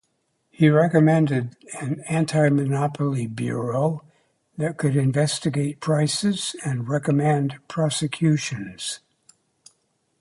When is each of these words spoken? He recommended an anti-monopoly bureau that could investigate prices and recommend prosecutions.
He 0.49 0.67
recommended 0.71 1.55
an 1.79 1.99
anti-monopoly 2.07 3.27
bureau 3.27 4.03
that 4.57 4.75
could 4.77 4.95
investigate 4.95 5.79
prices 5.79 6.55
and 6.65 6.89
recommend 6.89 7.57
prosecutions. 7.67 8.99